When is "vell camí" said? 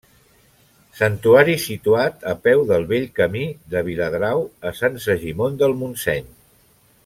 2.93-3.45